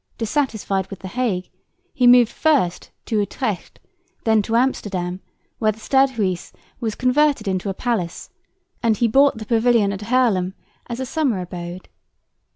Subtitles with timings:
[0.17, 1.51] Dissatisfied with the Hague,
[1.93, 3.79] he moved first to Utrecht,
[4.23, 5.19] then to Amsterdam,
[5.59, 8.31] where the Stadhuis was converted into a palace;
[8.81, 10.55] and he bought the Pavilion at Haarlem
[10.87, 11.87] as a summer abode.